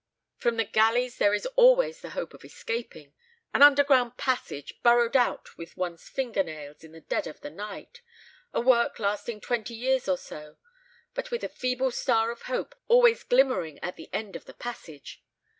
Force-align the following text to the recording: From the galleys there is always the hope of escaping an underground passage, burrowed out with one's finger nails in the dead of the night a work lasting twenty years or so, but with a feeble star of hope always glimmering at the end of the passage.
From 0.39 0.57
the 0.57 0.65
galleys 0.65 1.19
there 1.19 1.35
is 1.35 1.45
always 1.55 2.01
the 2.01 2.09
hope 2.17 2.33
of 2.33 2.43
escaping 2.43 3.13
an 3.53 3.61
underground 3.61 4.17
passage, 4.17 4.81
burrowed 4.81 5.15
out 5.15 5.55
with 5.59 5.77
one's 5.77 6.09
finger 6.09 6.41
nails 6.41 6.83
in 6.83 6.91
the 6.91 7.01
dead 7.01 7.27
of 7.27 7.41
the 7.41 7.51
night 7.51 8.01
a 8.51 8.59
work 8.59 8.97
lasting 8.97 9.41
twenty 9.41 9.75
years 9.75 10.07
or 10.09 10.17
so, 10.17 10.57
but 11.13 11.29
with 11.29 11.43
a 11.43 11.49
feeble 11.49 11.91
star 11.91 12.31
of 12.31 12.41
hope 12.49 12.73
always 12.87 13.21
glimmering 13.23 13.77
at 13.83 13.95
the 13.95 14.09
end 14.11 14.35
of 14.35 14.45
the 14.45 14.55
passage. 14.55 15.23